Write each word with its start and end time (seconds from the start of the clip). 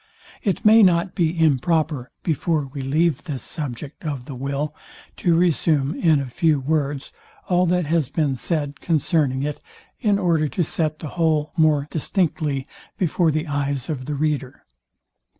It 0.41 0.65
may 0.65 0.81
not 0.81 1.13
be 1.13 1.37
improper, 1.39 2.09
before 2.23 2.65
we 2.73 2.81
leave 2.81 3.25
this 3.25 3.43
subject 3.43 4.03
of 4.03 4.25
the 4.25 4.33
will, 4.33 4.73
to 5.17 5.35
resume, 5.35 5.93
in 5.93 6.19
a 6.19 6.25
few 6.25 6.59
words, 6.59 7.11
all 7.47 7.67
that 7.67 7.85
has 7.85 8.09
been 8.09 8.35
said 8.35 8.79
concerning 8.81 9.43
it, 9.43 9.61
in 9.99 10.17
order 10.17 10.47
to 10.47 10.63
set 10.63 10.97
the 10.97 11.09
whole 11.09 11.53
more 11.55 11.87
distinctly 11.91 12.67
before 12.97 13.29
the 13.29 13.45
eyes 13.45 13.89
of 13.89 14.05
the 14.07 14.15
reader. 14.15 14.65